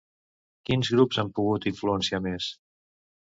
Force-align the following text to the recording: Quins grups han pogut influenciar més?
Quins 0.69 0.89
grups 0.95 1.19
han 1.23 1.29
pogut 1.39 1.67
influenciar 1.73 2.21
més? 2.29 2.47